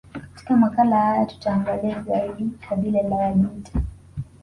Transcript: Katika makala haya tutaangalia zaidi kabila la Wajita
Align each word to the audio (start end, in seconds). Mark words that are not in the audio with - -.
Katika 0.33 0.57
makala 0.57 0.99
haya 1.01 1.25
tutaangalia 1.25 2.01
zaidi 2.01 2.49
kabila 2.69 3.01
la 3.03 3.15
Wajita 3.15 3.81